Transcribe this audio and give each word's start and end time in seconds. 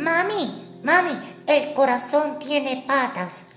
Mami, 0.00 0.80
mami, 0.82 1.12
el 1.46 1.72
corazón 1.74 2.38
tiene 2.38 2.84
patas. 2.86 3.48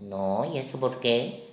No, 0.00 0.44
¿y 0.52 0.58
eso 0.58 0.78
por 0.78 1.00
qué? 1.00 1.44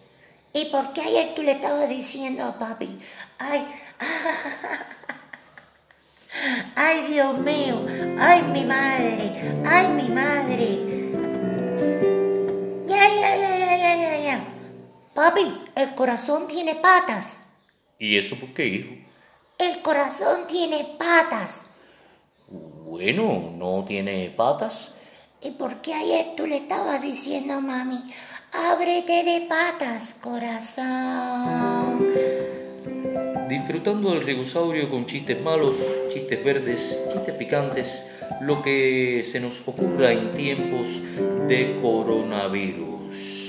¿Y 0.54 0.66
por 0.66 0.94
qué 0.94 1.02
ayer 1.02 1.34
tú 1.36 1.44
le 1.44 1.54
estabas 1.54 1.90
diciendo 1.90 2.44
a 2.44 2.59
papi? 2.59 3.00
Ay, 3.40 3.66
ay, 6.76 7.12
Dios 7.12 7.38
mío, 7.40 7.86
ay, 8.20 8.42
mi 8.54 8.64
madre, 8.64 9.62
ay, 9.66 9.88
mi 9.94 10.09
madre. 10.09 10.80
Ya, 12.88 13.08
ya, 13.08 13.38
ya, 13.38 13.58
ya, 13.58 13.78
ya, 13.78 13.96
ya, 13.96 14.18
ya. 14.20 14.44
Papi, 15.16 15.62
el 15.76 15.96
corazón 15.96 16.48
tiene 16.48 16.76
patas. 16.76 17.40
¿Y 17.98 18.18
eso 18.18 18.36
por 18.40 18.54
qué, 18.54 18.68
hijo? 18.68 19.12
El 19.58 19.82
corazón 19.82 20.48
tiene 20.48 20.96
patas. 20.98 21.66
Bueno, 22.50 23.52
no 23.56 23.86
tiene 23.86 24.34
patas. 24.36 24.98
¿Y 25.42 25.52
por 25.52 25.82
qué 25.82 25.94
ayer 25.94 26.28
tú 26.36 26.48
le 26.48 26.58
estabas 26.58 27.02
diciendo 27.02 27.56
a 27.56 27.59
mami, 27.59 28.02
ábrete 28.72 29.24
de 29.24 29.47
patas, 29.47 30.16
corazón? 30.22 32.08
Disfrutando 33.50 34.12
del 34.12 34.24
rigosaurio 34.24 34.90
con 34.90 35.06
chistes 35.06 35.41
malos, 35.41 35.78
chistes 36.14 36.44
verdes, 36.44 36.97
chistes 37.14 37.35
picantes, 37.35 38.12
lo 38.41 38.62
que 38.62 39.24
se 39.25 39.40
nos 39.40 39.68
ocurra 39.68 40.12
en 40.12 40.34
tiempos 40.34 41.00
de 41.47 41.78
coronavirus. 41.81 43.43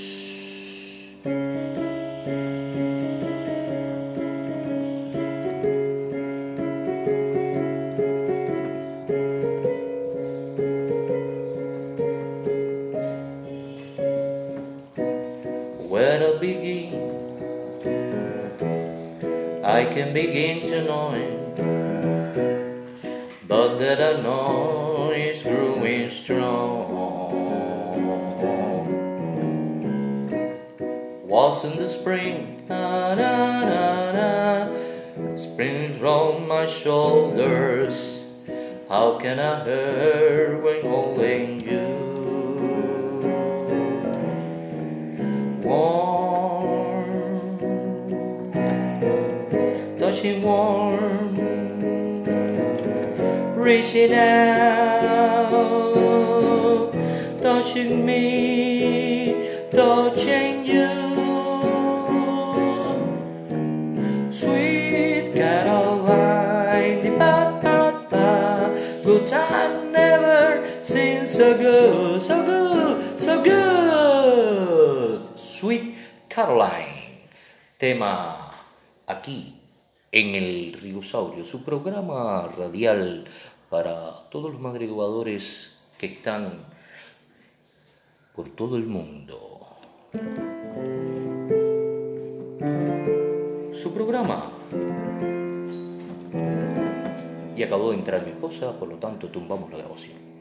I 19.65 19.85
can 19.85 20.13
begin 20.13 20.61
to 20.67 20.85
know 20.85 21.09
it, 21.17 21.57
but 23.47 23.79
that 23.79 23.97
I 23.97 24.21
know 24.21 25.09
is 25.09 25.41
growing 25.41 26.07
strong. 26.07 26.93
Was 31.25 31.65
in 31.65 31.81
the 31.81 31.89
spring, 31.89 32.61
na 32.69 33.15
na 33.15 34.13
na, 34.13 34.69
spring 35.35 35.99
round 35.99 36.47
my 36.47 36.67
shoulders. 36.67 38.21
How 38.87 39.17
can 39.17 39.39
I 39.39 39.65
hurt 39.65 40.61
touching 50.15 50.43
warm, 50.43 51.35
reaching 53.57 54.13
out, 54.13 55.51
touching 57.41 58.05
me, 58.05 59.59
touching 59.73 60.65
you. 60.65 60.87
Sweet 64.31 65.35
Caroline, 65.35 67.03
di 67.03 67.11
ba 67.19 67.59
ba 67.59 67.91
ba, 68.07 68.71
good 69.03 69.27
time 69.27 69.91
never 69.91 70.63
seems 70.79 71.27
so 71.27 71.59
good, 71.59 72.23
so 72.23 72.39
good, 72.47 73.19
so 73.19 73.43
good. 73.43 75.27
Sweet 75.35 75.91
Caroline, 76.31 77.19
tema 77.75 78.39
aquí 79.11 79.64
en 80.11 80.35
el 80.35 80.73
Rigosaurio, 80.73 81.43
su 81.43 81.63
programa 81.63 82.47
radial 82.57 83.25
para 83.69 84.11
todos 84.29 84.53
los 84.53 84.61
madrugadores 84.61 85.79
que 85.97 86.07
están 86.07 86.65
por 88.35 88.49
todo 88.49 88.77
el 88.77 88.85
mundo. 88.85 89.61
Su 93.73 93.93
programa. 93.93 94.51
Y 97.55 97.63
acabó 97.63 97.91
de 97.91 97.97
entrar 97.97 98.23
mi 98.23 98.31
esposa, 98.31 98.77
por 98.77 98.89
lo 98.89 98.95
tanto 98.95 99.27
tumbamos 99.27 99.71
la 99.71 99.77
grabación. 99.77 100.34